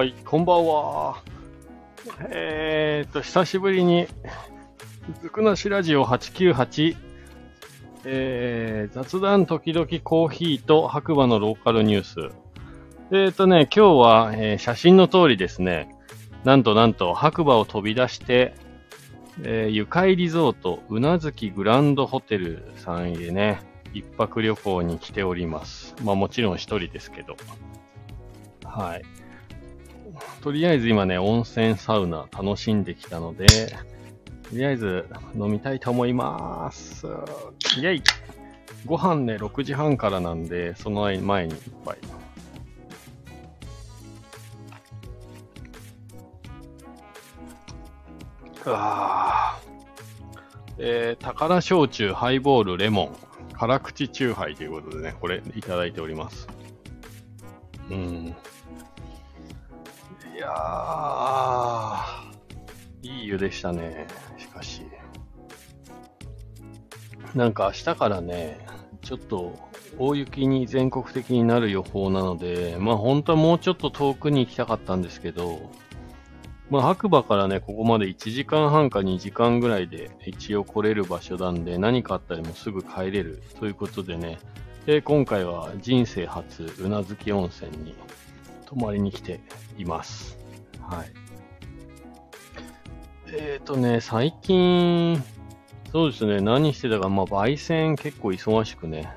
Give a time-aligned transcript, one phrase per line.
[0.00, 1.22] はい、こんばんは。
[2.30, 4.06] えーっと、久しぶりに、
[5.20, 6.96] ずくなしラジオ898、
[8.06, 12.34] えー、雑談時々コーヒーと白馬のローカルニュース。
[13.10, 15.94] えーっとね、今日は、えー写真の通りですね、
[16.44, 18.54] なんとなんと白馬を飛び出して、
[19.42, 23.60] えー、ゆかいリゾート、うなずきグランドホテルさんへね、
[23.92, 25.94] 一泊旅行に来ております。
[26.02, 27.36] まあもちろん一人ですけど。
[28.64, 29.19] はい。
[30.42, 37.06] とりあえず今ね、温泉サウナ楽しんできたので、とりあえず飲みたいと思います。
[37.06, 38.02] イェイ
[38.86, 41.98] ご飯ね、6時半からなんで、その前に一杯。
[48.66, 49.70] あー
[50.78, 53.16] えー、宝焼酎、ハイボール、レモン、
[53.52, 56.48] 辛口酎ハイということでね、これいただいております。
[57.90, 58.34] うん。
[60.40, 64.06] いやー、いい湯でしたね。
[64.38, 64.80] しかし。
[67.34, 68.58] なんか明日からね、
[69.02, 69.58] ちょっと
[69.98, 75.70] 大雪に全国的になる予報なので、まあ本当はもうちょっと遠くに行きたかったんですけど、
[76.70, 84.38] まあ白馬からね、ここまで1時間半か2時間ぐらいで一応来れる場所なんで、何かあったりもすぐ帰れるということでね、
[84.86, 87.94] で今回は人生初、うなずき温泉に
[88.70, 89.40] 泊まりに来て
[89.76, 90.38] います。
[90.80, 91.12] はい。
[93.32, 95.20] えっ、ー、とね、最近、
[95.90, 99.12] そうですね、何してたか、まあ、焙煎結構忙しくね、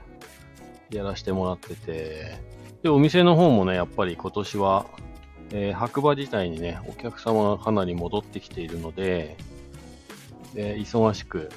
[0.90, 2.36] やらせてもらってて、
[2.82, 4.88] で、お店の方もね、やっぱり今年は、
[5.52, 9.38] えー白馬自体にね、お客様がかなり戻ってきているので、
[10.56, 11.52] えー忙しく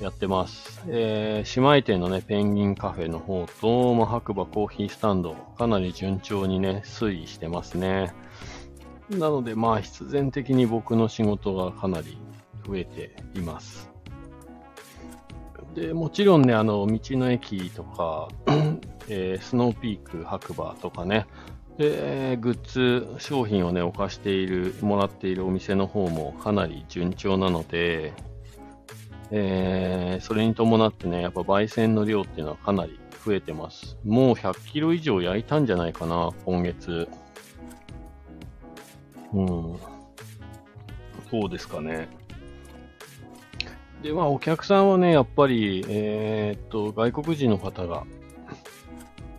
[0.00, 0.82] やってます。
[0.88, 8.12] えー姉妹店のね、ペンギンカフェの方と、まあ、白馬コーヒースタンド、かなり順調にね、推移してますね。
[9.10, 12.18] なので、まあ、必然的に僕の仕事がかなり
[12.66, 13.90] 増えています。
[15.74, 18.28] で、もちろんね、あの、道の駅とか、
[19.08, 21.26] えースノーピーク白馬とかね、
[21.78, 28.14] で、グッズ、商品をね、置かしている、もらっているお店の方もかなり順調なので、
[29.30, 33.96] えーそれに伴ってね、やっぱ焙煎の量っていうのはかなり増えてます。
[34.04, 37.08] もう100キロ以上焼いたんじゃないかな、今月。
[39.32, 39.76] うん。
[41.30, 42.08] そうですかね。
[44.02, 48.04] で、まあ、お客さんはね、やっぱり、えーっと、外国人の方が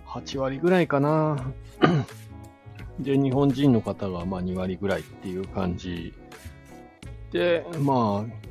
[0.05, 1.53] 8割ぐらいかな。
[2.99, 6.13] で、日本人の方がまあ2割ぐらいっていう感じ
[7.31, 8.46] で、まあ、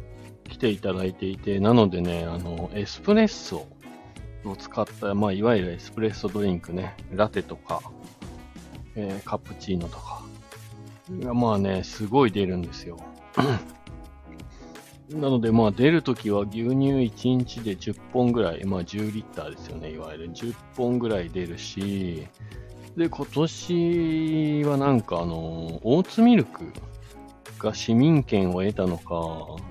[0.46, 3.66] 来ていただいていて、なのでね、あの、エスプレッソ
[4.44, 7.82] を使った、まあ、いわゆるエスプレッソドリンクね、ラテとか、
[8.94, 10.22] えーカプチーノとか、
[11.10, 12.98] がまあね、すごい出るんですよ。
[15.10, 22.26] なので、まあ出るときは牛乳1日で10本ぐらい、まあ10リッターですよね、いわゆる10本ぐらい出るし、
[22.96, 26.72] で、今年はなんかあの、オーツミルク
[27.58, 29.62] が市民権を得たのか、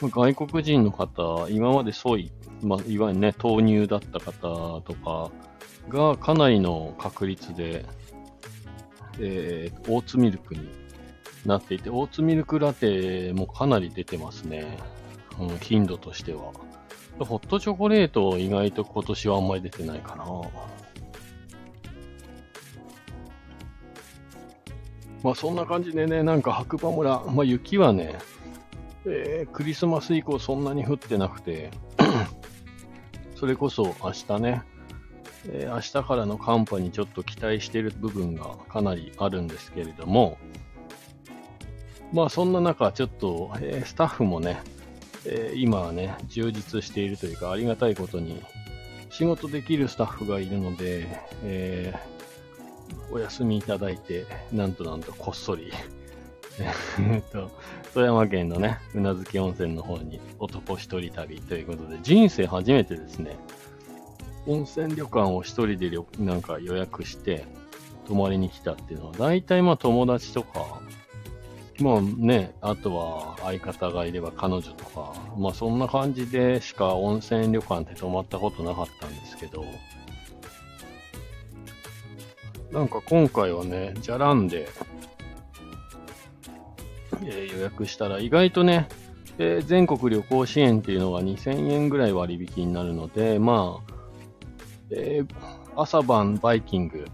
[0.00, 2.32] 外国人の方、今までソイ、
[2.62, 5.30] まあ、いわゆるね、豆乳だった方とか
[5.88, 7.84] がかなりの確率で、
[9.20, 10.68] えーオーツミルクに
[11.46, 14.78] なっていて、オーツミルクラテもかなり出てますね。
[15.38, 16.52] うん、頻度としては。
[17.20, 20.24] ホットチョコレート意外と今年はあんまり出てないかな。
[25.22, 28.18] まあそんな感じでね、なんか白馬村、まあ雪はね、
[29.06, 31.70] えークリスマス以降そんなに降ってなくて、
[33.36, 34.62] それこそ明日ね、
[35.48, 40.38] えー明日からの寒波にちょっと期待している部分がかなりあるんですけれども、
[42.12, 44.60] まあそんな中、ちょっと、えースタッフもね、
[45.26, 48.42] えー今はね、充実しているというか、ありがたいことに、
[49.10, 51.06] 仕事できるスタッフがいるので、
[51.44, 51.94] え
[53.12, 55.72] お休みいただいて、なんとなんとこっそり、
[57.00, 57.50] えっと、
[57.94, 63.36] 富山県のね、うなずき温泉の方に男一人旅ということで、人生初めてですね、
[64.46, 67.46] 温泉旅館を一人で旅なんか予約して
[68.06, 70.80] 泊まりに来たっていうのは、大体まあ友達とか、
[71.80, 79.64] まあね、あとは相方がいれば彼女とか、まあそんな感じでしか温泉旅館って泊まったことなかったんですけど、
[82.70, 84.68] なんか今回はね、じゃらんで、
[87.22, 88.88] えー予約したら意外とね、
[89.38, 93.92] えー全国旅行支援っていうのが2000円ぐらい割引になるので、まあ、
[94.90, 95.34] えー
[95.76, 97.04] 朝晩バイキング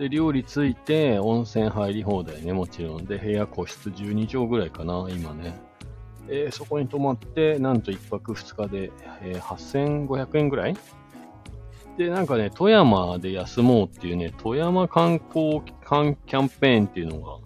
[0.00, 3.04] で、料理ついて、温泉入り放題ね、もちろん。
[3.04, 5.58] で、部屋個室12畳ぐらいかな、今ね。
[6.28, 8.90] えー、そこに泊まって、なんと1泊2日で、
[9.22, 10.76] えー、8500円ぐらい？
[11.96, 17.38] で、なんかね、富山で休もうっていうね、富山観光キャンペーンっていうのが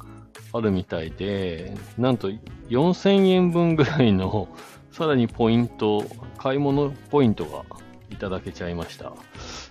[0.52, 2.30] あるみたいで、なんと
[2.68, 4.48] 4000円分ぐらいの
[4.92, 6.04] さらにポイント、
[6.36, 7.64] 買い物ポイントが
[8.10, 9.12] いただけちゃいました。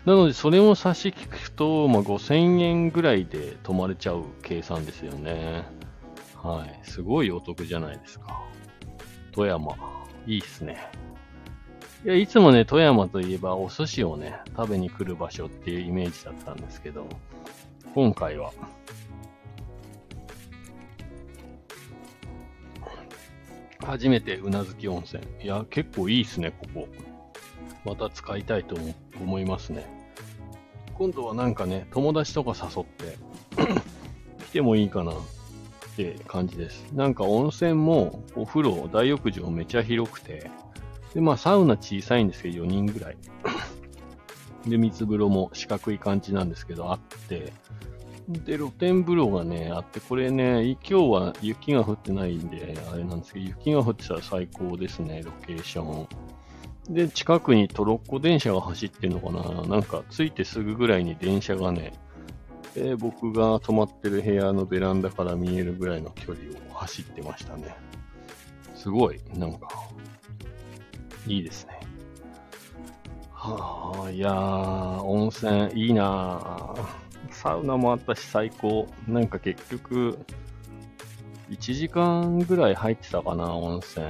[0.05, 5.63] なので、それを差し引くと、まあ、5000円ぐらいで泊まれちゃう計算ですよね。
[6.35, 6.79] はい。
[6.83, 8.41] すごいお得じゃないですか。
[9.31, 9.75] 富山。
[10.25, 10.77] いいっすね。
[12.03, 17.05] いや、いつもね、富山といえばお寿司をね、食べに来る場所っていうイメージだったんですけど、
[17.93, 18.51] 今回は、
[23.85, 25.23] 初めてうなずき温泉。
[25.43, 26.87] いや、結構いいっすね、ここ。
[27.83, 28.75] また使いたいと
[29.19, 29.85] 思いますね。
[30.93, 33.17] 今度はなんかね、友達とか誘って
[34.45, 35.15] 来てもいいかなっ
[35.95, 36.85] て感じです。
[36.93, 40.51] なんか温泉もお風呂、大浴場めちゃ広くて、
[41.15, 43.17] で、まあサウナ小さいんですけど4人ぐらい。
[44.69, 47.51] で、水風呂も四角い感じなんですけどあって、
[48.27, 56.07] で、露天風呂がね、あって、これね、今日は雪が降ってないんで、あれなんですけど、雪が降ってたら最高ですね、ロケーション。
[56.93, 61.93] で、近くにトロッコ電車が走ってんのかななんか、着いてすぐぐらいに電車がね、
[62.75, 67.75] え、僕が泊まってる部屋のベランダから見えるぐらいの距離を走ってましたね。
[68.75, 69.67] すごい、なんか、
[71.27, 71.79] いいですね。
[73.31, 76.75] はあ、いやー、温泉いいな
[77.41, 78.87] サウナもあったし最高。
[79.07, 80.19] なんか結局、
[81.49, 84.05] 1時間ぐらい入ってたかな、温泉。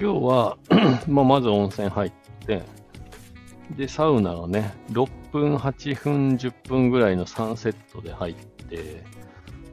[0.00, 0.56] 今日は
[1.06, 2.12] まあ、まず温泉入っ
[2.46, 2.62] て、
[3.76, 9.04] で、サウナがね、6分、8分、10分ぐらいの3セットで入って、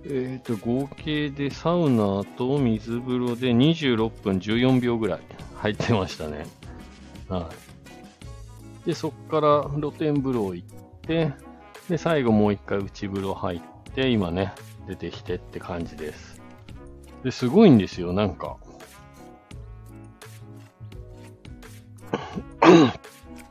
[0.03, 5.19] えっ、ー、と、合計でサウナと水風呂で26分14秒ぐらい
[5.55, 6.45] 入ってましたね。
[7.29, 7.49] は
[8.83, 8.87] い。
[8.87, 10.67] で、そっから露天風呂行っ
[11.01, 11.31] て、
[11.89, 13.61] で、最後もう一回内風呂入っ
[13.93, 14.53] て、今ね、
[14.87, 16.41] 出てきてって感じです。
[17.23, 18.57] で、すごいんですよ、なんか。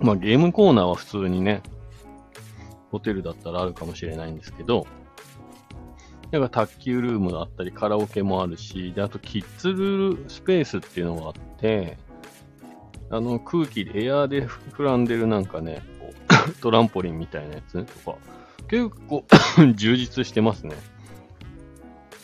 [0.01, 1.63] まあゲームコーナーは普通にね、
[2.91, 4.87] ホテルだったらあるかもしれないんですけど、
[6.31, 11.97] なんか卓球ルームがあったり、カラオケもあるし、で、あとキッズルースペースっていうのがあって、
[13.11, 15.83] あの空気で、エアーで膨らんでるなんかね、
[16.61, 17.85] トランポリンみたいなやつ？
[17.85, 18.19] とか、
[18.69, 19.25] 結構
[19.77, 20.77] 充実してますね。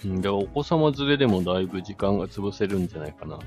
[0.05, 3.45] だからお子様連れでもだいぶ時間が潰せるんじゃないかなと。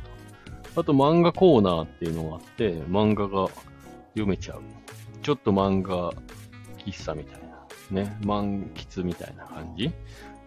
[0.75, 3.47] あと漫画コーナーっていうのがあって、漫画が
[4.09, 4.61] 読めちゃう。
[5.21, 6.11] ちょっと漫画
[6.85, 7.41] 喫茶みたい
[7.91, 9.91] な、ね、満喫みたいな感じ。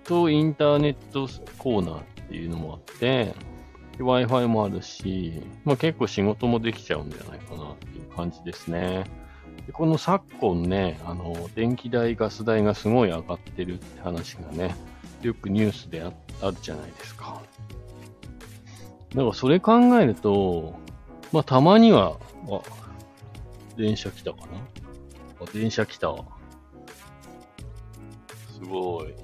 [0.04, 3.34] と、インターネットコーナーっていうのもあって、
[3.98, 9.04] Wi-Fi もあるし、まあ結構仕事もできちゃうんじゃないかなっていう感じですね。
[9.66, 14.76] でこの昨今ね、あの、電気代、ガス代がすごい上がってるって話がね、
[15.22, 17.40] よくニュースでああるじゃないですか。
[19.14, 20.74] だからそれ考えると、
[21.32, 22.16] まあ、たまには、
[22.48, 22.60] あ、
[23.76, 24.46] 電車来たかな？
[25.40, 26.24] あ、電車来たわ。
[28.52, 29.14] すごい。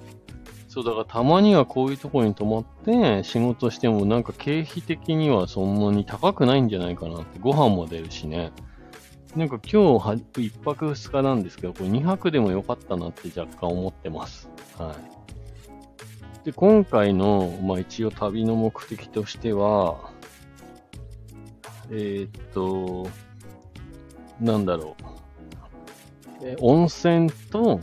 [0.68, 7.38] そう、だからたまにはこういうとこに泊まって仕事してもなんか経費的にはそんなに高くないんじゃないかなって。
[7.38, 8.50] ご飯も出るしね。
[9.36, 14.50] なんか今日は1泊2日なんですけど、これ2泊でもよかったなって若干思ってます。
[14.76, 14.94] は
[16.42, 16.44] い。
[16.44, 20.10] で、今回の、まあ一応旅の目的としては、
[21.90, 23.08] えー、っと、
[24.40, 25.12] なんだろう。
[26.44, 27.80] え温泉と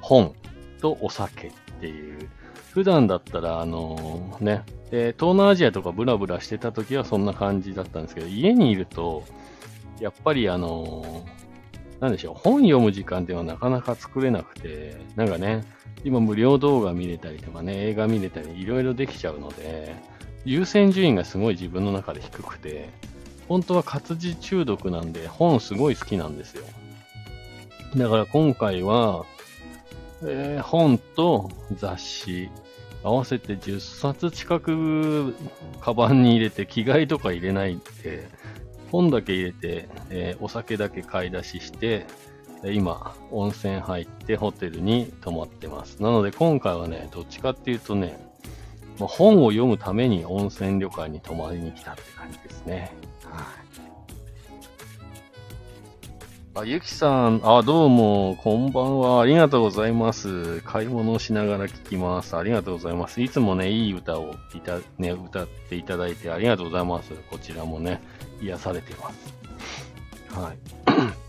[0.00, 0.34] 本
[0.80, 2.28] とお酒っていう。
[2.72, 9.24] 普段だったら、あのー、ね、で、東南アジアとかブラブラしてた時はそんな感じだったんですけど、家にいると、
[10.00, 15.64] やっぱりあのー、なんでしょう、本読む時間っていうのはなかなか作れなくて、なんかね、
[16.04, 19.96] 今無料動画見れたりとかね、映画見れたりいろいろできちゃうので、
[20.44, 22.90] 優先順位がすごい自分の中で低くて、
[23.48, 26.64] 本当は活字中毒なんで本すごい好きなんですよ。
[27.96, 29.24] だから今回は、
[30.22, 32.50] えー、本と雑誌、
[33.02, 35.34] 合わせて10冊近く
[35.80, 38.28] カバンに入れて着替えとか入れないで、
[38.90, 42.06] 本だけ入れて、えー、お酒だけ買い出しして、
[42.64, 46.02] 今、温泉入ってホテルに泊まってます。
[46.02, 48.18] なので今回はね、どっちかっていうとね、
[48.98, 52.92] まあ、本を読むために温泉旅館に泊まりに来たって感じですね。
[53.24, 53.65] はい。
[56.58, 59.20] あ、ゆきさん、あ、どうも、こんばんは。
[59.20, 60.62] ありがとうございます。
[60.62, 62.34] 買い物をしながら聞きます。
[62.34, 63.20] ありがとうございます。
[63.20, 67.12] いつもね、いい歌をいた、ね、歌っていただいてありがとうございます。
[67.28, 68.00] こちらもね、
[68.40, 69.34] 癒されてます。
[70.40, 70.58] はい。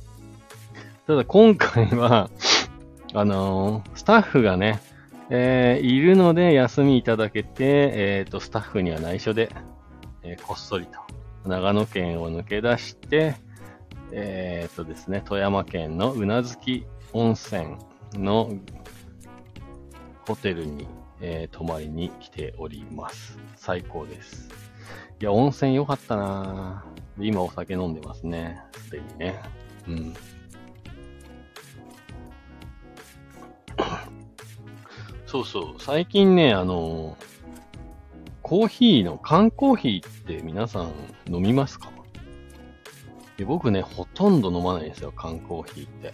[1.08, 2.30] ただ今回は、
[3.14, 4.80] あのー、スタッフがね、
[5.30, 9.50] えー、いるので休みいただけて、えっ、ー、と、スタッフには内緒で、
[10.24, 11.02] え、こっそりと、
[11.50, 13.46] 長野県を抜け出して、
[14.12, 17.78] えっ、とですね、富山県の宇奈月温泉
[18.14, 18.52] の
[20.26, 20.88] ホテルに、
[21.20, 23.40] え泊まりに来ております。
[23.56, 24.50] 最高です。
[25.20, 26.86] いや、温泉良かったな
[27.20, 28.62] 今お酒飲んでますね。
[28.74, 29.42] すでにね。
[29.88, 30.14] うん。
[35.26, 35.82] そうそう。
[35.82, 37.18] 最近ね、あの、
[38.44, 40.92] コーヒーの、缶コーヒーって皆さん
[41.30, 41.97] 飲みますか？
[43.38, 46.14] で僕ね、ほとんど飲まないんですよ、缶コーヒーって。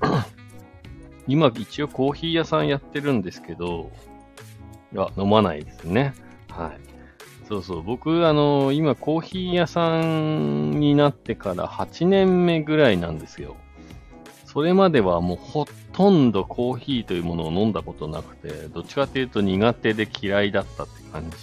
[1.28, 3.92] 今、一応コーヒー屋さんやってるんですけど、
[4.92, 6.14] いや、飲まないですね。
[6.50, 6.80] はい。
[7.48, 7.82] そうそう。
[7.82, 13.56] 僕、あの、今、コーヒー屋さんになってから8年目ぐらいなんですよ。
[14.44, 21.36] それまではもうほとんどコーヒーというものを飲んだことなくて、どっちかというと苦手で嫌いだったって感じ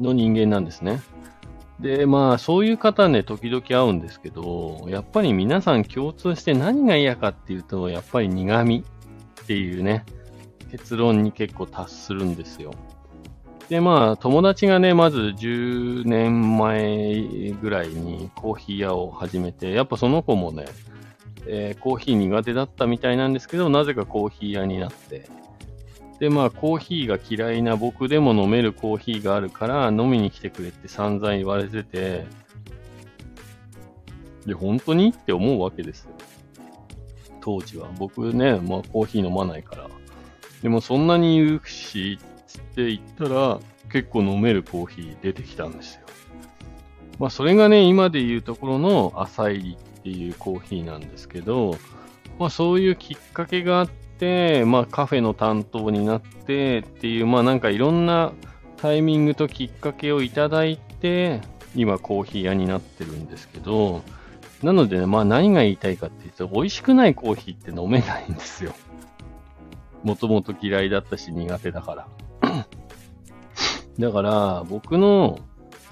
[0.00, 1.02] の人間なんですね。
[1.80, 8.84] で、まあ、そういう方ね、時々会うんですけど、やっぱり皆さん共通して何が嫌かっていうと、やっぱり苦味
[9.42, 10.04] っていうね、
[10.70, 12.72] 結論に結構達するんですよ。
[13.68, 20.64] で、まあ、友達がね、まず10年前ぐらいにコーヒー屋を始めて、やっぱその子もね、
[21.46, 25.28] えー、コーヒー苦手だったみたいなんですけど、なぜかコーヒー屋になって、
[26.18, 32.26] で、まあ、コーヒーが嫌いな僕でも飲めるコーヒーがあるから、飲みに来てくれって散々言われてて、
[34.46, 36.10] で、本当にって思うわけですよ。
[37.40, 37.88] 当時は。
[37.98, 39.86] 僕ね、まあ、コーヒー飲まないから。
[40.62, 43.60] でも、そんなに言うし、って言ったら、
[43.92, 46.00] 結構飲めるコーヒー出てきたんですよ。
[47.18, 51.76] まあ、それがね、今で言うところの浅いっていうコーヒーなんですけど、
[52.38, 53.97] まあそういうきっかけがあって、
[54.66, 58.32] まあカフェの担当になってっていう、まあなんかいろんな
[58.76, 61.40] タイミングときっかけをいただいて、
[61.74, 64.02] 今コーヒー屋になってるんですけど、
[64.62, 68.72] なのでね、まあ何が言いたいかっていうと、美味しくないコーヒーって飲めないんですよ。
[70.02, 72.06] もともと嫌いだったし苦手だから。
[73.98, 75.40] だから、僕の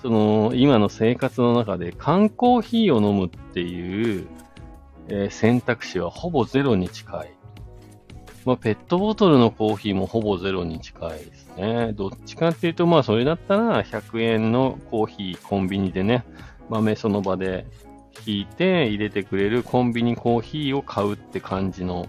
[0.06, 4.28] その、今の生活の中で缶コーヒーを飲むっていう、
[5.08, 7.35] えー、選択肢はほぼゼロに近い。
[8.46, 11.92] まあ、ペットボトルのコーヒーもほぼゼロに近いですね。
[11.94, 16.24] どっちかっていうと、まあ、それだったら100円のコーヒー、コンビニでね、
[16.70, 17.66] 豆その場で
[18.24, 22.06] 引いて入れてくれるコンビニコーヒーを買うって感じの、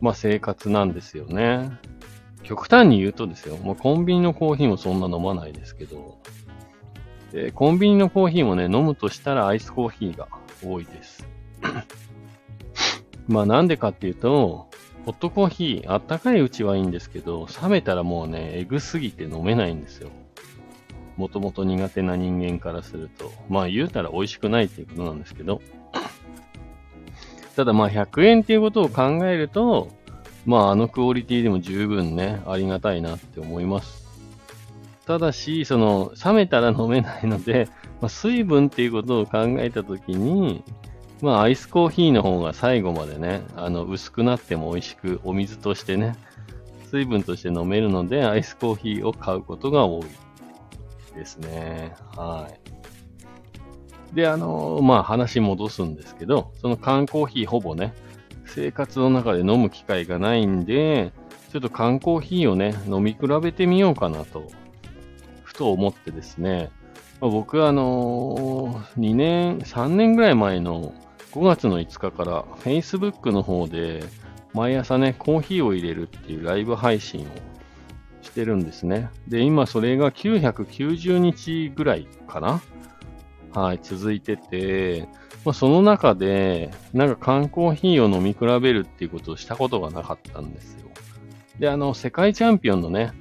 [0.00, 1.72] まあ、生活なんですよね。
[2.44, 6.18] 極端に言うとですよ、もうコンビニのコーヒーもそんな飲まないですけど、
[7.32, 10.28] で、コンビニのコーヒーもね、飲むとしたらアイスコーヒーが
[10.64, 11.26] 多いです。
[13.26, 14.68] まあなんでかっていうと、
[15.06, 20.10] ホットコーヒー、あったかいうちはいいんですけど、冷めたらもうね、えぐすぎて飲めないんですよ。
[21.16, 23.32] もともと苦手な人間からすると。
[23.48, 25.62] まあ言うたら美味しくないっていうことなんですけど。
[27.54, 29.92] ただまあ100円っていうことを考えると、
[30.44, 34.04] まああのクオリティでも十分ね、ありがたいなって思います。
[35.06, 37.68] ただし、その、冷めたら飲めないので、
[38.00, 40.64] まあ、水分っていうことを考えたときに、
[41.22, 46.16] まあ、アイスコーヒーの方が最後までね、あの、薄くなっても美味しく、お水としてね、
[46.90, 50.04] 水分として飲めるので、アイスコーヒーを買うことが多い
[51.14, 51.94] ですね。
[52.14, 52.48] は
[54.12, 54.14] い。
[54.14, 57.94] で、あの、まあ、話戻すんですけど、その缶コーヒーほぼね、
[58.44, 61.12] 生活の中で飲む機会がないんで、
[61.52, 64.50] ちょっと缶コーヒーをね、飲み比べてみようかなと
[65.42, 66.70] ふと思ってですね、
[67.20, 70.94] まあ、僕はあのー、2年、3年ぐらい前の
[71.36, 74.02] 5月の5日から Facebook の方で
[74.54, 77.24] 毎朝ね、コーヒーを入れるっていうライブ配信を
[78.22, 79.10] してるんですね。
[79.28, 82.62] で、今それが990日ぐらいかな？
[83.52, 85.08] はい、続いてて、
[85.44, 90.88] まあ、その中で、なんか缶コーヒーを飲み比べるっていうことをしたことがなかったんですよ。
[91.58, 93.12] で、あの、世界チャンピオンのね、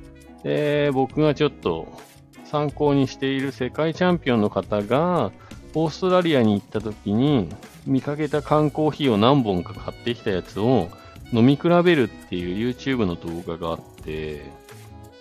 [0.43, 1.99] で、僕がちょっと
[2.45, 5.33] 参考にしている世界チャンピオンの方が、
[5.73, 7.49] オーストラリアに行った時に
[7.85, 10.89] 見かけた缶コーヒーを何本か買ってきたやつを
[11.31, 14.51] 飲み比べるっていう YouTube の動画があって、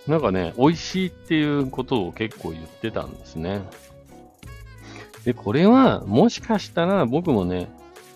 [0.07, 3.61] なんかね、美味しいっていうことを結構言ってたんですね。
[5.23, 7.67] で、これは、もしかしたら僕もね、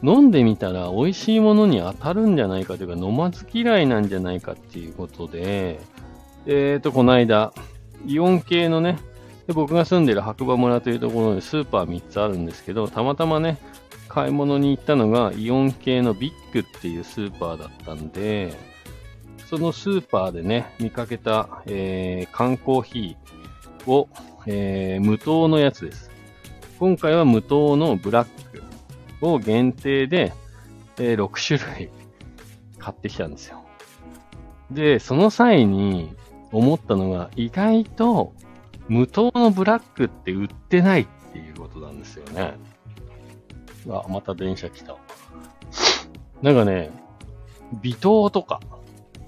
[0.04, 5.80] 飲んでみたら美味しいものに当たるんじゃないかというか、飲まず嫌いなんじゃないかっていうことで、
[6.46, 7.54] えっ、ー、と、この間、
[8.06, 9.00] イオン系のね、
[9.48, 13.58] で僕が住んでる白馬村というところでスーパー3つあるんですけど、たまたまね、
[14.10, 18.58] 買い物に行ったのがイオン系のビッグっていうスーパーだったんで、
[19.48, 24.10] そのスーパーでね、見かけた、えー、缶コーヒーを、
[24.48, 26.10] えー、無糖のやつです。
[26.80, 28.64] 今回は無糖のブラック
[29.22, 30.34] を限定で、
[30.98, 31.90] えー、6種類
[32.80, 33.64] 買ってきたんですよ。
[34.72, 36.16] で、その際に
[36.52, 38.34] 思ったのが、意外と
[38.88, 42.56] 無糖のブラックって売ってないっていうことなんですよね。
[43.90, 44.96] あ、また電車来た。
[46.42, 46.92] なんかね、
[47.82, 48.60] 微糖とか、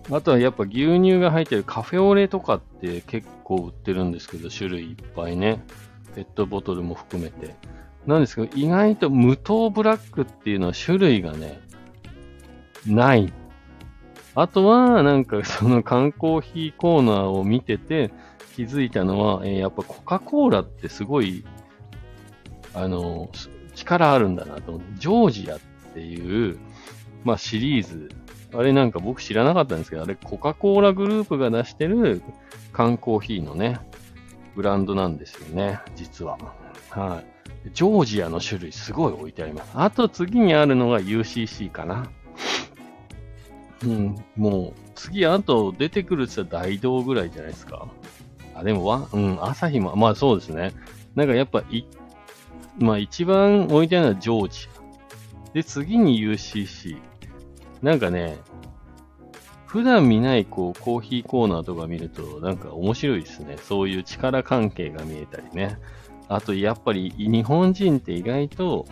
[0.10, 5.64] あとはやっぱ牛乳が入ってるカフェオレとかって結構売ってるんですけど、種類いっぱいね。
[6.16, 7.56] ペットボトルも含めて。
[8.06, 11.60] なんですけど、意外と無糖ブラックっていうのは種類がね、
[12.86, 13.32] ない。
[14.34, 18.12] あとは、なんかその缶コーヒーコーナーを見てて
[18.56, 21.44] 気づいたのは、えー、やっぱコカ・コーラってすごい、
[22.74, 23.30] あの、
[23.82, 24.82] 力あるんだなと。
[24.96, 25.60] ジョージアっ
[25.94, 26.58] ていう、
[27.24, 28.10] まあシリーズ
[28.54, 32.22] あれなんか僕知らなかったんですけど、あれコカ・コーラグループが出してる
[32.74, 33.80] 缶コーヒーのね、
[34.56, 36.38] ブランドなんですよね、実は。
[36.90, 37.24] は
[37.66, 37.70] い。
[37.74, 39.72] ジョージアの種類すごい置いてあります。
[39.76, 42.10] あと次にあるのが UCC かな。
[43.84, 47.88] うん、もう、次あと出てくるって言ったら大道ぐらいじゃないですか。
[48.54, 50.74] あ、でもわ、うん、朝日も、まあそうですね。
[51.16, 51.86] なんかやっぱい、
[52.78, 55.54] まあ一番置いてあるのはジョージア。
[55.54, 56.98] で、次に UCC。
[57.82, 58.38] なんかね、
[59.66, 63.58] 普段見ないこうコーヒーコーナーとか見るとなんか面白いですね。
[63.58, 65.78] そういう力関係が見えたりね。
[66.28, 68.86] あとやっぱり日本人って意外と、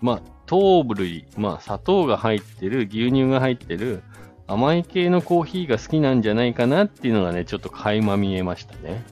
[0.00, 4.02] まあ糖類、まあ砂糖が入ってる、牛乳が入ってる
[4.46, 9.02] 甘い系のコーヒーが好きなんじゃないかなっていうのがね、ちょっと垣間見えましたね。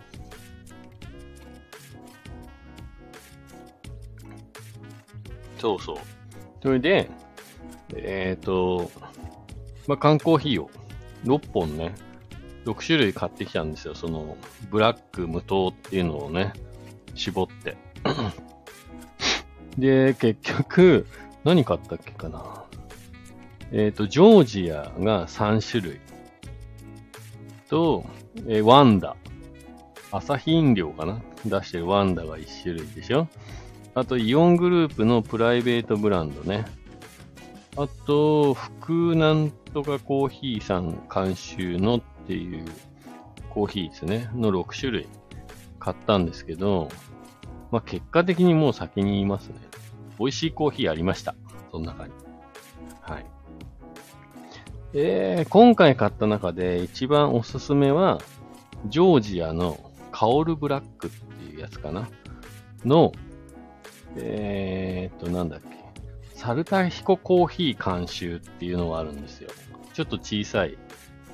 [5.62, 5.96] そうそう。
[6.60, 7.08] それで、
[7.94, 8.90] えっ、ー、と、
[9.86, 10.70] まあ、缶コーヒーを
[11.24, 11.94] 6本ね、
[12.64, 13.94] 6種類買ってきたんですよ。
[13.94, 14.36] その、
[14.72, 16.52] ブラック、無糖っていうのをね、
[17.14, 17.76] 絞って。
[19.78, 21.06] で、結局、
[21.44, 22.64] 何買ったっけかな。
[23.70, 26.00] えっ、ー、と、ジョージアが3種類。
[27.68, 28.04] と、
[28.48, 29.14] えー、ワンダ。
[30.10, 33.28] 朝日飲料かな出してるワンダが1種類でしょ
[33.94, 36.64] あと、イオングループのプライベートブランドね。
[37.76, 42.64] あと、福なんとかコーヒーさん監修のっていう
[43.50, 44.30] コーヒーですね。
[44.34, 45.08] の6種類
[45.78, 46.88] 買ったんですけど、
[47.70, 49.54] まあ、結果的にもう先に言いますね。
[50.18, 51.34] 美味しいコーヒーありました。
[51.70, 52.12] その中に。
[53.00, 53.26] はい。
[54.94, 58.20] えー、今回買った中で一番おすすめは、
[58.86, 62.08] ジョージアのカオルブラックっていうやつかな。
[62.84, 63.12] の、
[64.16, 65.68] えー、っと、なんだっけ。
[66.34, 69.50] サルタヒココーヒー監修っていうのがあるんですよ。
[69.92, 70.76] ちょっと小さい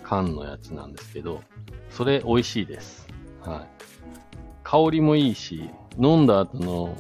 [0.03, 1.43] 缶のやつなんですけど、
[1.91, 3.09] それ美味しいです。
[3.41, 3.69] はい。
[4.65, 6.97] 香りもいいし、飲んだ後の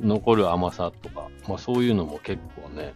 [0.00, 2.94] 残る甘さとか、まあそういうのも結構ね、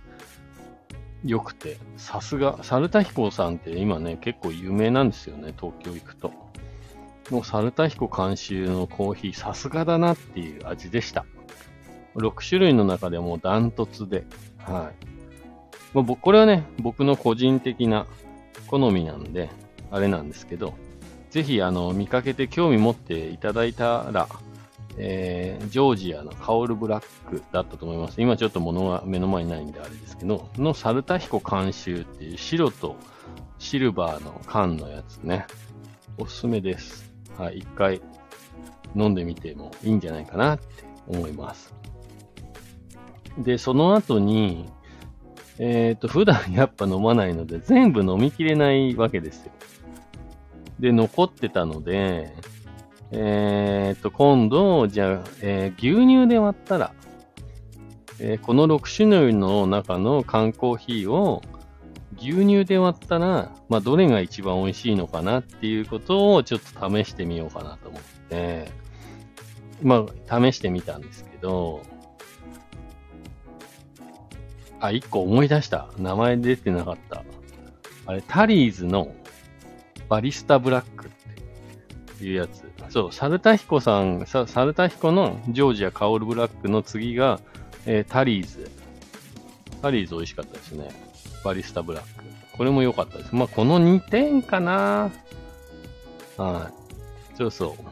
[1.25, 6.33] 良くて、さすが、サルタヒコさんって今ね、結構有名なんですよね、東京行くと。
[7.31, 11.25] もうサルタヒコ監修のコーヒー、さすがだなっていう味でした。
[12.17, 14.25] 6種類の中でもダントツで、
[14.59, 15.07] はい。
[15.95, 18.07] まあ、これはね、僕の個人的な
[18.67, 19.51] 好みなんで、
[19.91, 20.75] あれなんですけど、
[21.31, 24.29] ぜひ、あの、見かけて興味持っていただいたら、
[24.99, 28.21] えー、ジョージアのカオルブラックだったと思います。
[28.21, 32.97] 今ちょっと物が目の前にないんであれですけど、のサルタヒコ監修っていう白と
[33.59, 35.47] シルバーの缶のやつね。
[36.19, 37.11] おすすめです。
[37.39, 38.03] はい、一回
[38.95, 40.65] 飲んでみてもいいんじゃないかなって
[41.09, 41.75] 思います。
[43.39, 44.69] で、その後に、
[45.59, 49.53] えっ、ー、と、普段やっぱ飲まないので、全部飲みきれないわけですよ。
[50.81, 52.35] で、残ってたので、
[53.11, 56.93] えっ、ー、と、今度、じゃあ、えー、牛乳で割ったら、
[58.25, 61.43] えこの6種類の中の缶コーヒーを
[62.19, 68.71] 牛乳で割ったら、まあ、どれが一番美味しいのかなっていうことをちょっと試してみようかなと思って、
[69.83, 71.83] まあ、試してみたんですけど、
[74.83, 75.89] あ、一個思い出した。
[75.97, 77.25] 名前出てなかった。
[78.07, 79.15] あれ、タリーズの
[80.09, 81.23] バリスタブラックって。
[82.25, 82.63] いうやつ。
[82.91, 87.41] そう、サルタヒコさん、ササルタヒコのジョージアカオルブラックの次が、
[87.87, 88.71] えー、タリーズ。
[89.81, 90.89] タリーズ美味しかったですね。
[91.45, 92.25] バリスタブラック。
[92.57, 93.35] これも良かったです。
[93.35, 95.11] まあ、この2点かな
[96.37, 96.71] は
[97.35, 97.37] い。
[97.37, 97.92] そうそう。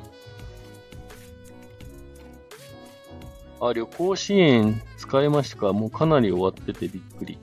[3.60, 5.72] あ、旅行支援使えましたか？
[5.72, 7.38] もうかなり終わっててびっくり。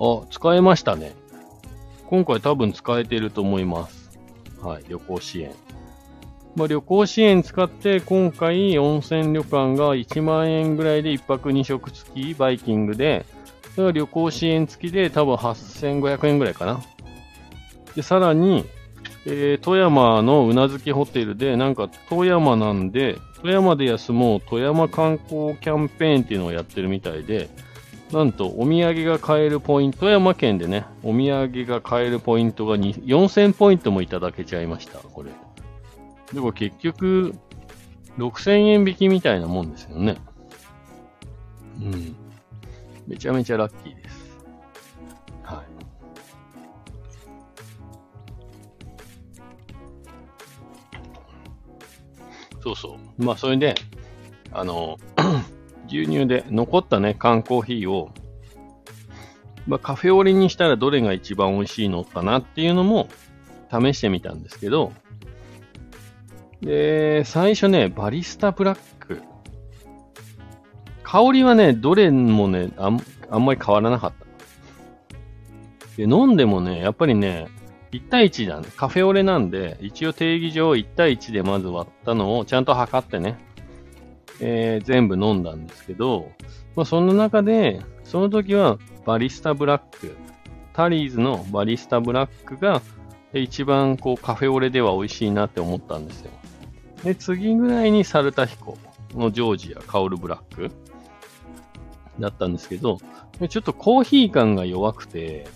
[0.00, 1.14] あ、使えましたね。
[2.06, 4.18] 今回多分使えてると思います。
[4.62, 5.52] はい、旅行支援。
[6.54, 13.26] まあ、旅行支援使って今回温泉旅館が1万円ぐらいで1泊2食付きバイキングで、
[13.74, 16.80] それが旅行支援付きで多分8500円ぐらいかな。
[17.94, 18.64] で、さらに、
[19.28, 27.48] えー、富山のうなずきホテルで、なんか富山なんで、富山で休もう富山観光キャンペーンっていうのをやってるみたいで、
[28.12, 35.30] なんとお土産が買えるポイント、富山県でね、お土産が買えるポイントが4000ポイントもいただけちゃいました、これ。
[36.32, 37.34] でも結局、
[38.18, 40.16] 6000円引きみたいなもんですよね。
[41.80, 42.16] うん。
[43.08, 44.15] めちゃめちゃラッキーです。
[52.66, 53.24] そうそう。
[53.24, 53.76] まあ、それで、
[54.50, 54.98] あの、
[55.86, 58.10] 牛乳で残ったね、缶コーヒーを、
[59.68, 63.08] まあ、カフェオレにしたらどれが一番美味しいのかなっていうのも
[63.70, 64.92] 試してみたんですけど、
[66.60, 69.22] で、最初ね、バリスタブラック。
[71.04, 73.00] 香りはね、どれもね、あん
[73.30, 74.26] あんまり変わらなかった。
[75.96, 77.46] で、飲んでもね、やっぱりね、
[77.92, 78.68] 1対1だね。
[78.76, 83.38] カフェオレなんで、一応定義上1対1でまず割ったのをちゃんと測ってね、
[84.40, 86.30] えー、全部飲んだんですけど、
[86.74, 90.16] まあ、その中で、その時はバリスタブラック、
[90.72, 92.82] タリーズのバリスタブラックが
[93.32, 96.30] 一番こうカフェオレでは美味しいなって思ったんですよ。
[97.02, 98.76] で、次ぐらいにサルタヒコ
[99.14, 100.70] のジョージアカオルブラック
[102.18, 102.98] だったんですけど、
[103.48, 105.46] ちょっとコーヒー感が弱くて、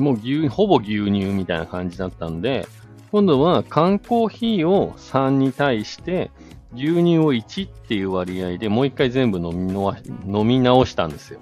[0.00, 2.66] もう牛、ほぼ牛乳みたいな感じだったんで、
[3.12, 6.30] 今度は缶コーヒーを3に対して、
[6.74, 9.94] 牛乳を1っていう割合でもう一回全部飲みの
[10.26, 11.40] 飲み直したんですよ。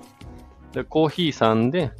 [0.73, 1.91] で、コーヒー3で、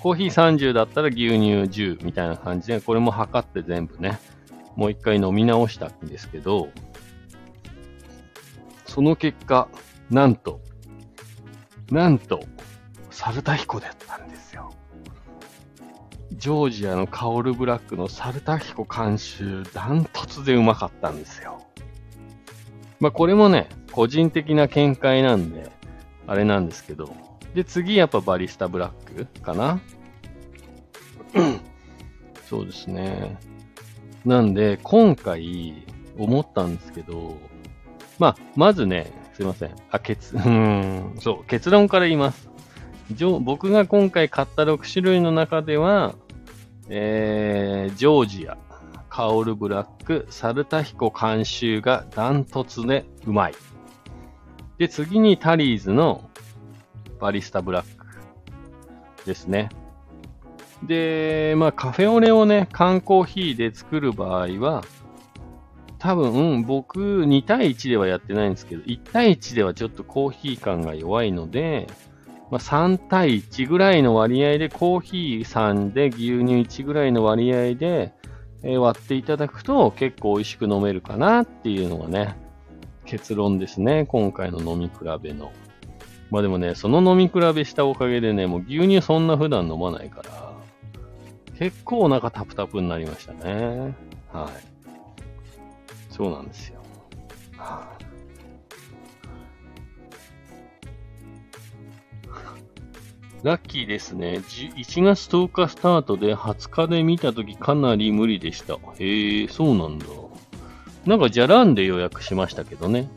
[0.00, 4.18] コーヒー30だったら牛乳10みたいな感じで、これも測って全部ね、
[4.74, 6.68] もう一回飲み直したんですけど、
[8.86, 9.68] その結果、
[10.10, 10.60] なんと、
[11.90, 12.40] なんと、
[13.10, 13.86] サルタヒコで。
[16.46, 21.66] ジョージアのカオルブラックのサルタヒコ監修、ダントツでうまかったんですよ。
[23.00, 25.72] まあこれもね、個人的な見解なんで、
[26.24, 27.12] あれなんですけど。
[27.52, 29.80] で、次やっぱバリスタブラックかな
[32.48, 33.38] そうですね。
[34.24, 35.84] なんで、今回
[36.16, 37.38] 思ったんですけど、
[38.20, 39.74] まあ、まずね、すいません。
[39.90, 42.48] あ、結、 うん、そう、結論から言います。
[43.40, 46.14] 僕が今回買った6種類の中では、
[46.88, 48.56] えー、ジョージア、
[49.08, 53.54] カオルブラック、サルタヒコ監修がダントツでうまい。
[54.78, 56.28] で、次にタリーズの
[57.18, 58.06] バリスタブラック
[59.24, 59.70] ですね。
[60.82, 64.84] で、まあカフェオレをね、缶コーヒーで作る場合は、
[65.98, 71.86] 多分、僕2対1ではやってないんですけど、1対1ではちょっとコーヒー感が弱いので、
[72.50, 78.12] まあ、3対1ぐらいの割合で、コーヒー3で牛乳1ぐらいの割合で、
[78.62, 82.36] え、割っていただくと結構美味しく飲めるかなっていうのがね、
[83.04, 84.06] 結論ですね。
[84.06, 85.52] 今回の飲み比べの。
[86.30, 90.52] まあでもね、その飲み比べしたおかげでね、もう牛乳そんな普段飲まないから、
[91.58, 93.94] 結構お腹タプタプになりましたね。
[94.32, 94.76] はい。
[96.10, 96.80] そうなんですよ。
[97.56, 97.95] はあ、
[103.42, 104.38] ラッキーですね。
[104.38, 108.78] 1月10日スタートで20日で見たときかなり無理でした。
[108.98, 110.06] へえ、そうなんだ。
[111.04, 113.08] なんかじゃらんで予約しましたけどね。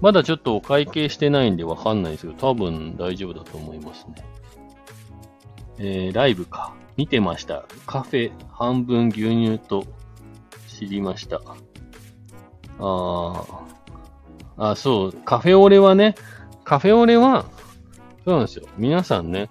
[0.00, 4.14] まだちょっとお会計してないんでわかんないですけど、多分大丈夫だと思いますね。
[5.78, 6.74] えー、ライブか。
[6.96, 7.64] 見てました。
[7.84, 9.84] カフェ半分牛乳と
[10.66, 11.42] 知りました。
[12.78, 13.44] あ
[14.58, 14.70] あ。
[14.70, 15.12] あ、そう。
[15.12, 16.14] カフェオレはね、
[16.64, 17.44] カフェオレは、
[18.24, 18.66] そうなんですよ。
[18.78, 19.48] 皆さんね、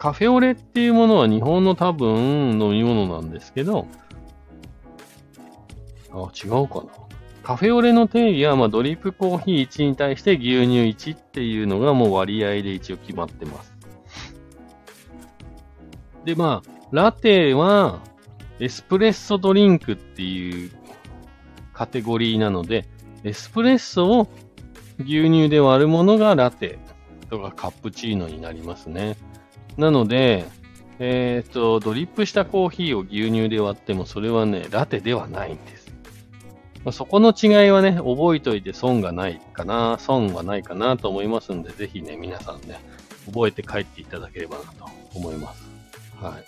[0.00, 3.86] カフェオレっていうものは日本の多分飲み物なんですけど、
[6.10, 6.86] あ、違うかな。
[7.42, 13.74] カフェオレの定義は、まあ、ドリップコーヒー1に対して牛乳1っていうのがもう割合で一応決まってます。
[16.24, 18.00] で、まあ、ラテは、
[18.58, 20.70] エスプレッソドリンクっていう
[21.74, 22.88] カテゴリーなので、
[23.22, 24.28] エスプレッソを
[24.98, 26.78] 牛乳で割るものがラテ
[27.28, 29.18] とかカップチーノになりますね。
[29.80, 30.44] なので、
[30.98, 35.90] えっ、と、ドリップしたコーヒーを牛乳で割っても、それはね、ラテではないんです。
[36.84, 42.78] まあ、そこの違いはね、覚えといて損がないかな、損はないかなと思いますんで、ぜひね、皆さんね、
[43.24, 45.70] 覚えて帰っていただければなと思います。
[46.20, 46.44] はい。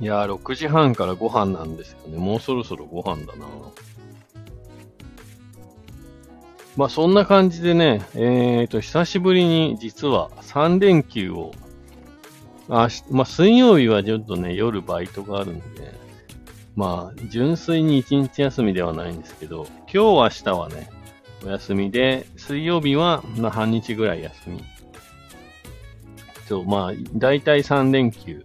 [0.00, 2.18] いやー、6時半からご飯なんですよね。
[2.18, 3.46] もうそろそろご飯だな。
[6.76, 11.52] まあそんな感じでね、えっ、ー、と、久しぶりに実は3連休を、
[12.68, 15.92] あまあ水曜日はちょっとね、夜バイトがあるんで、
[16.74, 20.90] まあ純粋に1日休みではないんですけど、今日明日はね、
[21.44, 24.64] お休みで、水曜日はまあ半日ぐらい休み。
[26.48, 28.44] そう、まあ、だいたい3連休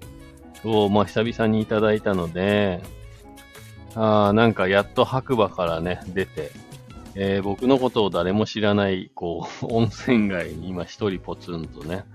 [0.63, 2.82] を、まあ久々にいただいたので、
[3.96, 6.52] ああ、なんかやっと白馬からね、出て、
[7.21, 12.05] えー、僕のことを誰も知らない、こう、 温泉街に今一人ポツンとね、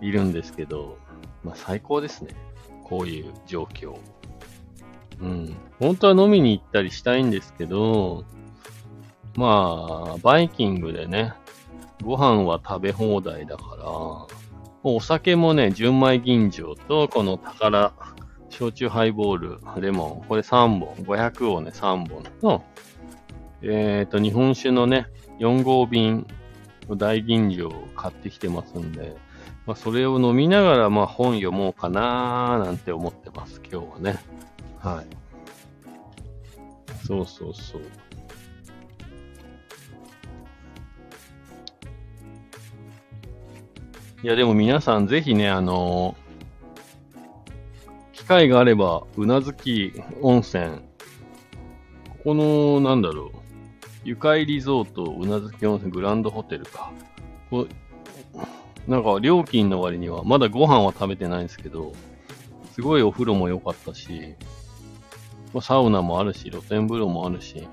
[0.00, 0.98] いるんですけど、
[1.42, 2.30] まあ最高ですね。
[2.84, 3.96] こういう状況。
[5.20, 5.56] うん。
[5.80, 8.24] 本当は飲みに行ったりしたいんですけど、
[9.34, 11.32] まあ、バイキングでね、
[12.04, 13.84] ご飯は食べ放題だから、
[14.84, 17.92] お酒もね、純米吟醸と、この宝、
[18.48, 22.62] 焼酎ハイボール、レモン、これ3本、500をね、3本と、
[23.66, 25.06] えっ、ー、と、日本酒のね、
[25.38, 26.26] 4号瓶
[26.88, 29.16] の大吟醸を買ってきてますんで、
[29.66, 34.18] まあ、それを飲みながら、まあ、本読もうかなーなんて思ってます、今日はね。
[34.78, 35.06] はい。
[37.06, 37.82] そうそうそう。
[44.22, 50.78] いや、でも皆さんぜひね、あのー、機会があれば、うなずき温泉、
[52.08, 53.43] ここの、なんだろう、
[54.04, 56.92] ゆかいリゾート、うなずき温泉グランドホテルか。
[57.50, 57.66] こ
[58.86, 61.92] なんか料金の割には、まだご飯は食べてないんですけど、
[62.72, 64.34] すごいお風呂も良かったし、
[65.62, 67.66] サウナもあるし、露天風呂もあるし、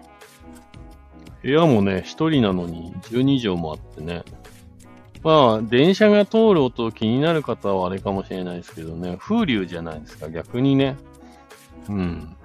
[1.42, 4.24] 部屋もね、一人なのに12畳もあってね。
[5.24, 10.96] まあ、電車が通る音気になる方はあれかもしれないですけどね、風流じゃないですか、逆にね。
[11.90, 12.36] うん。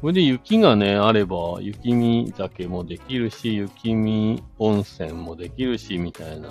[0.00, 6.50] これで雪がね、あれば、雪見酒もできるし、雪見温泉もできるし、みたいな。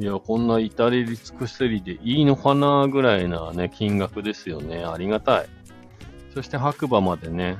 [0.00, 4.84] いや、こんな至れり尽くせりでいいのかな、ぐらいなね、金額ですよね。
[4.84, 5.48] ありがたい。
[6.32, 7.58] そして白馬までね、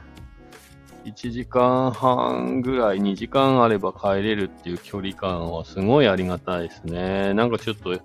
[1.04, 7.34] 1時間半ぐらい、2時間あれば帰れるっていう距離感はすごいありがたいですね。
[7.34, 7.98] なんかちょっと、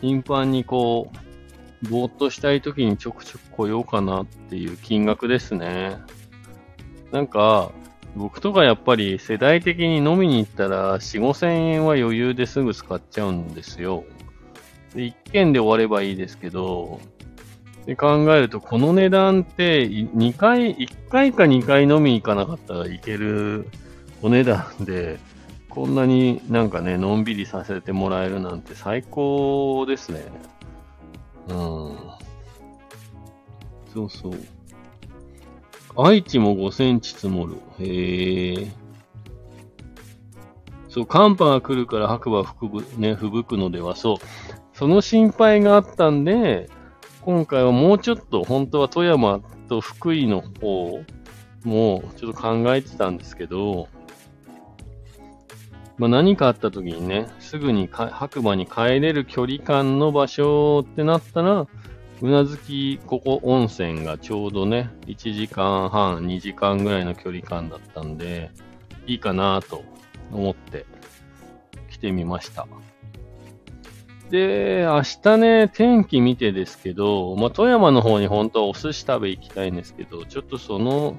[0.00, 1.31] 頻繁にこう、
[1.88, 5.96] ぼーっとしたい時にちょくちょく来ようかなっていう金額ですね。
[7.10, 7.72] なんか、
[8.14, 14.04] 僕とかやっぱり世代的に飲みに行ったら4、5千円は余裕ですぐ使っちゃうんですよ。
[14.94, 17.00] で、1軒で終わればいいですけど、
[17.86, 23.68] で考えるとこの値段って2回、1回か2回飲みに行かなかったらいける
[24.20, 25.18] お値段で、
[25.68, 30.22] こんなになんかね、のんびりさせてもらえるなんて最高ですね。
[31.48, 31.56] うん。
[33.92, 34.32] そうそう。
[35.96, 37.56] 愛知も5センチ積もる。
[37.78, 38.72] へえ。
[40.88, 44.16] そう、寒波が来るから白馬吹く、ね、吹雪くのでは、そう。
[44.74, 46.68] その心配があったんで、
[47.22, 51.02] 今回はもうちょっと、本当は富山と福井の方
[51.64, 53.88] もちょっと考えてたんですけど、
[55.98, 61.66] まあ、何かあった時にね、すぐに白馬に帰れる距離感の場所ってなったら、
[62.22, 68.50] うなずきここ温泉がちょうどね、1時間半、2時間ぐらいの距離感だったんで、
[69.06, 69.82] いいかなと
[70.30, 70.86] 思って
[71.90, 72.66] 来てみました。
[74.30, 81.18] で、明日ね、天気見てですけど、まあ、富山の方に本当はお寿司食べ行きたいんですけど、ちょっとその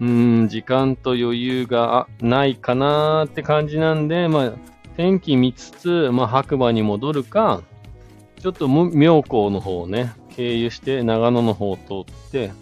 [0.00, 4.52] うん、時間と余裕がないかなって感じなんで、まあ、
[4.96, 7.62] 天気見つつ、まあ、白馬に戻るか、
[8.40, 12.52] ちょっと妙高の方をね、経由して長野の方を通って、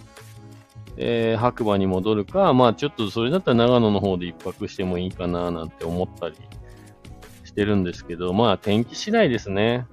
[0.97, 6.37] えー、白馬に戻るか、まあちょっとそれだったら長野の方で一泊してもいいかななんて思ったり
[7.45, 9.87] してるんですけど、まあ天気次第ですね。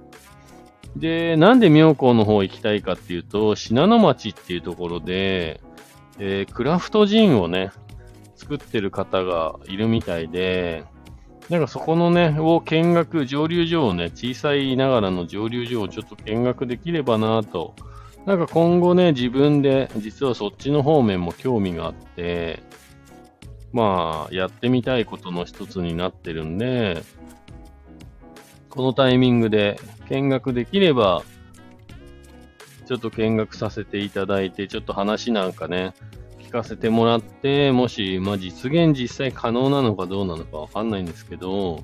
[0.96, 5.60] で、なんで妙高の方行きたいかっていうと、信濃町っていうところで、
[6.18, 7.70] えー、クラフトジンをね、
[8.36, 10.84] 作ってる方がいるみたいで、
[11.50, 17.74] なんかそこのね、を見学、蒸留所をね、小さいながらの蒸留所をちょっと見学できればなと。
[18.24, 22.62] なんか今後ね、自分で、実はそっちの方面も興味があって、
[23.72, 27.02] まあ、やってみたいことの一つになってるんで、
[28.70, 31.22] このタイミングで見学できれば、
[32.84, 35.94] ちょっと見学させていただいて、ちょっと話なんかね、
[36.38, 41.82] 聞かせてもらって、もし、まあ、実現実際可能なのかどうなのかわかんないんですけど、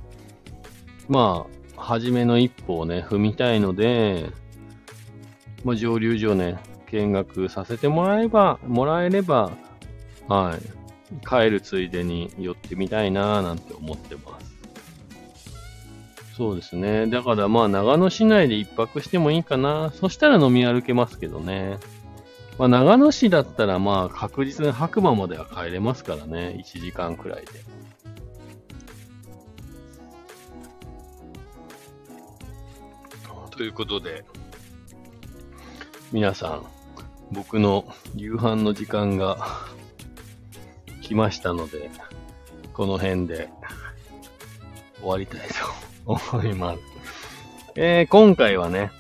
[1.08, 4.26] まあ、初めの一歩をね、踏みたいので、
[5.64, 6.58] まあ、上流所ね、
[6.92, 9.50] 見学させてもらえば、もらえれば、
[10.28, 14.49] はい、帰るついでに寄ってみたいなぁなんて思ってます。
[16.40, 17.06] そうですね。
[17.06, 19.92] だからまあ長野市内で一泊してもいいかな。
[19.94, 21.76] そしたら飲み歩けますけどね。
[22.56, 26.64] まあ、長野市だったら、まあ、確実に白馬までは帰れますからね。
[26.64, 27.46] 1時間くらいで。
[33.50, 34.24] ということで、
[36.10, 36.64] 皆さん、
[37.32, 37.84] 僕の
[38.16, 39.66] 夕飯の時間が
[41.02, 41.90] 来ましたので、
[42.72, 43.50] この辺で
[45.00, 45.89] 終わりたいと思います。
[47.76, 48.90] えー、今回はね、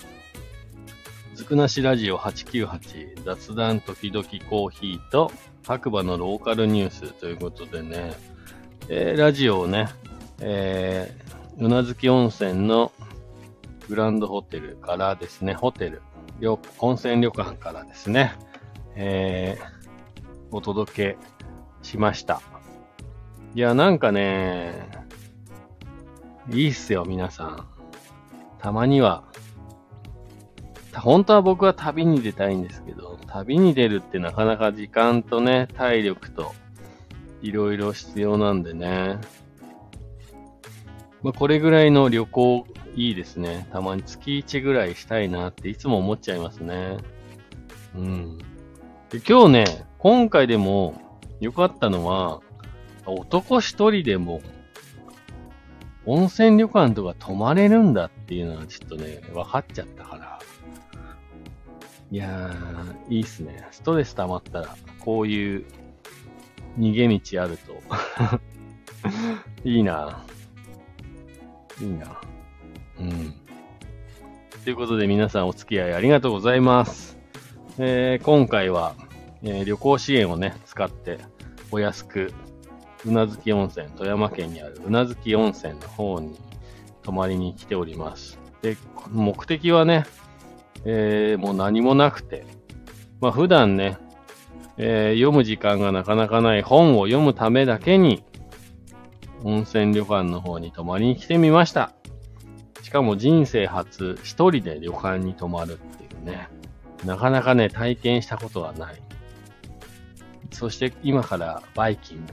[1.34, 5.32] ずくなしラジオ898雑談時々コーヒーと
[5.66, 8.12] 白馬のローカルニュースということでね、
[8.88, 9.88] えー、ラジオをね、
[10.38, 12.92] えー、うなずき温泉の
[13.88, 16.02] グランドホテルからですね、ホテル、
[16.78, 18.34] 温泉旅館からですね、
[18.94, 21.16] えー、お届け
[21.82, 22.40] しました。
[23.56, 24.99] いや、なんかね、
[26.50, 27.66] いいっすよ、皆さん。
[28.58, 29.24] たまには
[30.94, 36.52] 本当は僕は旅に出たいんですけど、旅に出るってなかなか時間とね、体力と、
[37.42, 39.18] いろいろ必要なんでね。
[41.22, 43.68] まあ、これぐらいの旅行いいですね。
[43.72, 46.98] たまに月1ぐらいしたいなっていつも思っちゃいますね。
[47.94, 48.38] うん。
[49.10, 52.40] で今日ね、今回でも良かったのは、
[53.06, 54.40] 男一人でも
[56.12, 60.38] 温泉旅館とか泊まれるんだっていうのはちょっとね、分かっちゃったから。
[62.10, 63.68] いやー、いいっすね。
[63.70, 65.64] ストレス溜まったら、こういう
[66.76, 67.80] 逃げ道あると
[69.64, 70.24] いいな。
[71.80, 72.20] いいな。
[72.98, 73.34] うん。
[74.64, 77.18] ということで皆さんお付き合いありがとうございます。
[77.78, 78.96] えー、今回は、
[79.44, 81.20] えー、旅行支援をね、使って
[81.70, 82.32] お安く、
[83.06, 86.38] うなずき温泉、富山県にあるうなずき温泉の方に
[87.02, 88.38] 泊まりに来ております。
[88.62, 88.76] で、
[89.10, 90.04] 目的はね、
[90.84, 92.44] えー、もう何もなくて、
[93.20, 93.98] まあ普段ね、
[94.76, 98.22] えー、読む時間がなかなかない本を読むためだけに、
[99.42, 101.92] 温泉旅館の方に泊まりに来てみました。
[102.82, 106.48] しかも人生初、一人で旅館に泊まるっていうね、
[107.04, 109.02] なかなかね、体験したことはない。
[110.50, 112.32] そして今からバイキング。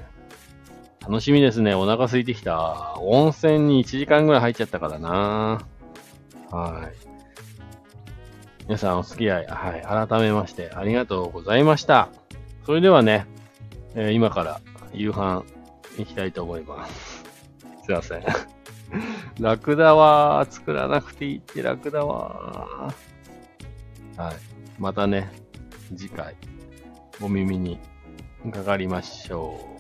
[1.08, 1.74] 楽しみですね。
[1.74, 2.96] お腹空いてきた。
[3.00, 5.66] 温泉に1時間ぐらい入っちゃったからな。
[6.52, 7.08] はい。
[8.66, 12.10] 皆さんお付き合い、はい、改めましてありがとうございました。
[12.66, 13.26] それではね、
[13.96, 14.60] えー、今から
[14.94, 15.46] 夕飯
[15.98, 17.24] 行きたいと思います。
[17.86, 18.24] すいません。
[19.40, 22.94] ラクダは作らなくていいってラクダは。
[24.18, 24.36] はい。
[24.78, 25.32] またね、
[25.96, 26.36] 次回、
[27.22, 27.80] お耳に
[28.52, 29.77] かかりましょう。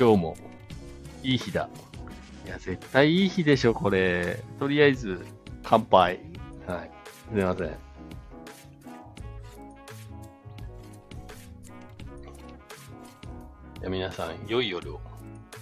[0.00, 0.34] 今日も、
[1.22, 1.68] いい日だ。
[2.46, 4.42] いや、絶対いい日でしょ、これ。
[4.58, 5.26] とりあえず、
[5.62, 6.20] 乾杯。
[6.66, 6.90] はい。
[7.04, 7.66] すみません。
[13.78, 15.00] じゃ皆さん、良い夜を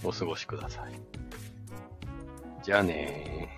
[0.05, 0.93] お過ごしください。
[2.63, 3.58] じゃあね